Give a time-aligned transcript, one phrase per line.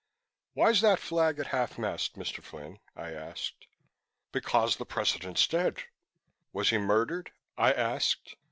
[0.53, 2.41] "Why's that flag at half mast, Mr.
[2.41, 3.67] Flynn," I asked.
[4.31, 5.77] "Because the President's dead."
[6.51, 8.35] "Was he murdered?" I asked.